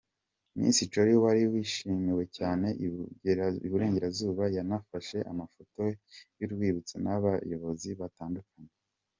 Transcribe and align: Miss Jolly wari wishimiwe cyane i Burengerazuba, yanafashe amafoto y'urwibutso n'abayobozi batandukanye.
Miss 0.59 0.77
Jolly 0.91 1.15
wari 1.23 1.43
wishimiwe 1.53 2.23
cyane 2.37 2.67
i 3.65 3.67
Burengerazuba, 3.71 4.43
yanafashe 4.57 5.17
amafoto 5.31 5.81
y'urwibutso 6.39 6.95
n'abayobozi 7.03 7.89
batandukanye. 8.01 8.73